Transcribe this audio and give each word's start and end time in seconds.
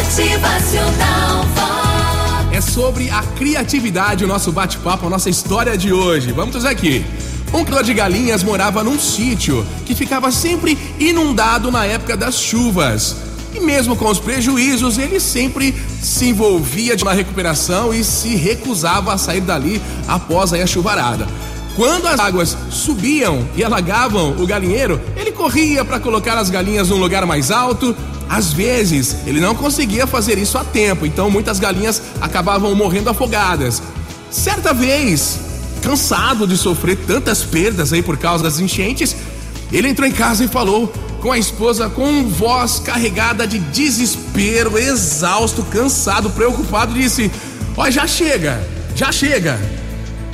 Motivacional 0.00 1.44
Vox. 1.54 2.56
É 2.56 2.60
sobre 2.62 3.10
a 3.10 3.22
criatividade 3.22 4.24
o 4.24 4.26
nosso 4.26 4.50
bate-papo, 4.50 5.06
a 5.06 5.10
nossa 5.10 5.28
história 5.28 5.76
de 5.76 5.92
hoje. 5.92 6.32
Vamos 6.32 6.64
aqui. 6.64 7.04
Um 7.52 7.62
criador 7.64 7.84
de 7.84 7.92
galinhas 7.92 8.42
morava 8.42 8.82
num 8.82 8.98
sítio 8.98 9.64
que 9.84 9.94
ficava 9.94 10.32
sempre 10.32 10.78
inundado 10.98 11.70
na 11.70 11.84
época 11.84 12.16
das 12.16 12.36
chuvas. 12.36 13.14
E 13.54 13.60
mesmo 13.60 13.94
com 13.94 14.08
os 14.08 14.18
prejuízos, 14.18 14.96
ele 14.96 15.20
sempre 15.20 15.74
se 16.00 16.30
envolvia 16.30 16.96
na 17.04 17.12
recuperação 17.12 17.92
e 17.92 18.02
se 18.02 18.34
recusava 18.34 19.12
a 19.12 19.18
sair 19.18 19.42
dali 19.42 19.82
após 20.08 20.54
a 20.54 20.66
chuvarada. 20.66 21.28
Quando 21.76 22.08
as 22.08 22.18
águas 22.18 22.56
subiam 22.70 23.46
e 23.54 23.62
alagavam 23.62 24.34
o 24.38 24.46
galinheiro, 24.46 25.00
ele 25.14 25.29
corria 25.40 25.82
para 25.86 25.98
colocar 25.98 26.36
as 26.36 26.50
galinhas 26.50 26.90
num 26.90 26.98
lugar 26.98 27.24
mais 27.24 27.50
alto. 27.50 27.96
Às 28.28 28.52
vezes, 28.52 29.16
ele 29.26 29.40
não 29.40 29.54
conseguia 29.54 30.06
fazer 30.06 30.36
isso 30.36 30.58
a 30.58 30.64
tempo, 30.64 31.06
então 31.06 31.30
muitas 31.30 31.58
galinhas 31.58 32.02
acabavam 32.20 32.74
morrendo 32.74 33.08
afogadas. 33.08 33.82
Certa 34.30 34.74
vez, 34.74 35.40
cansado 35.80 36.46
de 36.46 36.58
sofrer 36.58 36.94
tantas 37.06 37.42
perdas 37.42 37.90
aí 37.90 38.02
por 38.02 38.18
causa 38.18 38.44
das 38.44 38.60
enchentes, 38.60 39.16
ele 39.72 39.88
entrou 39.88 40.06
em 40.06 40.12
casa 40.12 40.44
e 40.44 40.48
falou 40.48 40.92
com 41.22 41.32
a 41.32 41.38
esposa 41.38 41.88
com 41.88 42.28
voz 42.28 42.78
carregada 42.78 43.46
de 43.46 43.58
desespero, 43.58 44.76
exausto, 44.76 45.62
cansado, 45.62 46.28
preocupado, 46.28 46.92
disse: 46.92 47.30
Ó, 47.78 47.90
já 47.90 48.06
chega, 48.06 48.62
já 48.94 49.10
chega. 49.10 49.58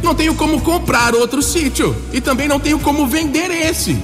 Não 0.02 0.16
tenho 0.16 0.34
como 0.34 0.60
comprar 0.62 1.14
outro 1.14 1.40
sítio 1.40 1.94
e 2.12 2.20
também 2.20 2.48
não 2.48 2.58
tenho 2.58 2.80
como 2.80 3.06
vender 3.06 3.52
esse. 3.52 3.96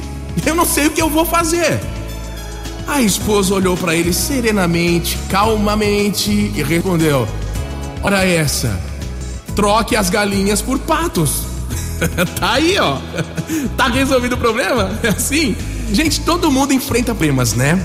Eu 0.47 0.55
não 0.55 0.65
sei 0.65 0.87
o 0.87 0.91
que 0.91 1.03
eu 1.03 1.09
vou 1.09 1.25
fazer. 1.25 1.81
A 2.87 3.01
esposa 3.01 3.55
olhou 3.55 3.77
para 3.77 3.95
ele 3.95 4.13
serenamente, 4.13 5.19
calmamente 5.29 6.31
e 6.31 6.63
respondeu: 6.63 7.29
Ora 8.03 8.24
essa, 8.24 8.80
troque 9.55 9.95
as 9.95 10.11
galinhas 10.11 10.61
por 10.61 10.79
patos. 10.80 11.45
tá 12.39 12.55
aí, 12.55 12.79
ó. 12.79 12.99
Tá 13.77 13.89
resolvido 13.89 14.35
o 14.35 14.39
problema? 14.39 14.99
É 15.02 15.09
assim? 15.09 15.57
Gente, 15.93 16.21
todo 16.21 16.51
mundo 16.51 16.73
enfrenta 16.73 17.15
problemas, 17.15 17.55
né? 17.55 17.85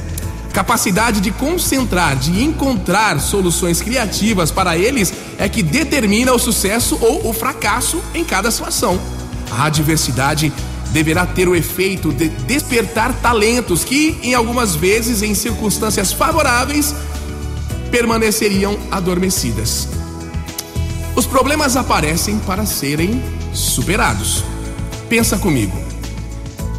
Capacidade 0.54 1.22
de 1.22 1.30
concentrar, 1.30 2.16
de 2.16 2.44
encontrar 2.44 3.20
soluções 3.20 3.82
criativas 3.82 4.50
para 4.50 4.78
eles 4.78 5.14
é 5.38 5.48
que 5.48 5.62
determina 5.62 6.34
o 6.34 6.40
sucesso 6.40 6.98
ou 7.00 7.30
o 7.30 7.34
fracasso 7.34 8.02
em 8.14 8.24
cada 8.24 8.50
situação. 8.50 9.00
A 9.52 9.66
adversidade 9.66 10.52
deverá 10.92 11.26
ter 11.26 11.48
o 11.48 11.56
efeito 11.56 12.12
de 12.12 12.30
despertar 12.30 13.14
talentos 13.22 13.84
que, 13.84 14.18
em 14.24 14.34
algumas 14.34 14.76
vezes, 14.76 15.22
em 15.22 15.34
circunstâncias 15.34 16.12
favoráveis, 16.12 16.96
permaneceriam 17.92 18.78
adormecidas. 18.92 19.88
Os 21.16 21.26
problemas 21.26 21.76
aparecem 21.76 22.38
para 22.40 22.66
serem 22.66 23.22
superados. 23.54 24.44
Pensa 25.10 25.38
comigo. 25.38 25.78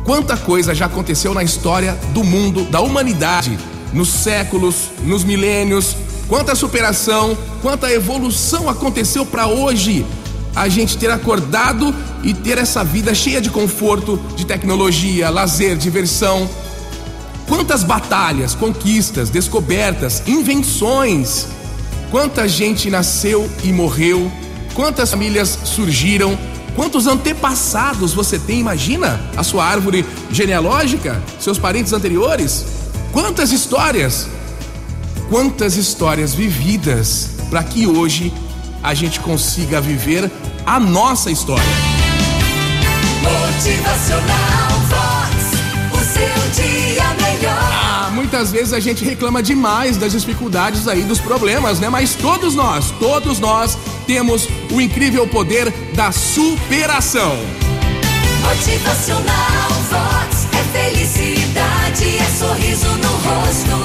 Quanta 0.04 0.36
coisa 0.36 0.74
já 0.74 0.86
aconteceu 0.86 1.34
na 1.34 1.42
história 1.42 1.92
do 2.14 2.24
mundo, 2.24 2.64
da 2.64 2.80
humanidade, 2.80 3.58
nos 3.92 4.08
séculos, 4.08 4.90
nos 5.02 5.24
milênios, 5.24 5.96
quanta 6.28 6.54
superação, 6.54 7.36
quanta 7.60 7.92
evolução 7.92 8.68
aconteceu 8.68 9.26
para 9.26 9.46
hoje 9.46 10.06
a 10.54 10.68
gente 10.68 10.96
ter 10.98 11.10
acordado 11.10 11.94
e 12.22 12.34
ter 12.34 12.58
essa 12.58 12.82
vida 12.82 13.14
cheia 13.14 13.41
de 13.41 13.50
conforto, 13.50 14.20
de 14.36 14.44
tecnologia, 14.44 15.30
lazer, 15.30 15.77
diversão. 15.77 16.48
Quantas 17.46 17.82
batalhas, 17.82 18.54
conquistas, 18.54 19.30
descobertas, 19.30 20.22
invenções. 20.26 21.46
Quanta 22.10 22.48
gente 22.48 22.91
nasceu 22.91 23.48
e 23.62 23.72
morreu, 23.72 24.30
quantas 24.74 25.10
famílias 25.10 25.58
surgiram, 25.64 26.38
quantos 26.74 27.06
antepassados 27.06 28.15
você 28.15 28.38
tem, 28.38 28.60
imagina 28.60 29.20
a 29.36 29.42
sua 29.42 29.65
árvore 29.65 30.06
genealógica, 30.30 31.22
seus 31.38 31.59
parentes 31.59 31.92
anteriores. 31.92 32.65
Quantas 33.12 33.53
histórias, 33.53 34.26
quantas 35.28 35.76
histórias 35.76 36.34
vividas 36.34 37.30
para 37.50 37.62
que 37.62 37.86
hoje 37.86 38.32
a 38.83 38.94
gente 38.94 39.21
consiga 39.21 39.81
viver 39.81 40.31
a 40.65 40.78
nossa 40.78 41.31
história. 41.31 41.65
Motivacional 43.22 44.69
Vox. 44.89 45.59
O 45.93 45.99
seu 45.99 46.65
dia 46.65 47.05
melhor. 47.15 47.59
Ah, 47.59 48.11
muitas 48.12 48.53
vezes 48.53 48.72
a 48.72 48.81
gente 48.81 49.05
reclama 49.05 49.43
demais 49.43 49.97
das 49.97 50.12
dificuldades 50.12 50.87
aí, 50.87 51.03
dos 51.03 51.21
problemas, 51.21 51.81
né? 51.81 51.89
Mas 51.89 52.15
todos 52.15 52.55
nós, 52.55 52.91
todos 52.99 53.39
nós 53.39 53.77
temos 54.06 54.49
o 54.71 54.81
incrível 54.81 55.27
poder 55.27 55.71
da 55.95 56.12
superação. 56.12 57.37
Motivacional 58.43 59.69
Vox. 59.91 60.47
É 60.53 60.62
felicidade, 60.78 62.19
é 62.19 62.25
sorriso 62.39 62.89
no 62.89 63.09
rosto, 63.09 63.78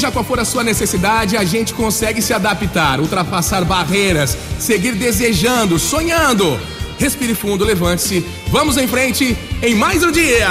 Seja 0.00 0.10
qual 0.10 0.24
for 0.24 0.40
a 0.40 0.46
sua 0.46 0.64
necessidade, 0.64 1.36
a 1.36 1.44
gente 1.44 1.74
consegue 1.74 2.22
se 2.22 2.32
adaptar, 2.32 3.00
ultrapassar 3.00 3.66
barreiras, 3.66 4.34
seguir 4.58 4.92
desejando, 4.92 5.78
sonhando. 5.78 6.58
Respire 6.98 7.34
fundo, 7.34 7.66
levante-se. 7.66 8.24
Vamos 8.48 8.78
em 8.78 8.88
frente 8.88 9.36
em 9.60 9.74
mais 9.74 10.02
um 10.02 10.10
dia. 10.10 10.48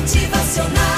Motivacional 0.00 0.95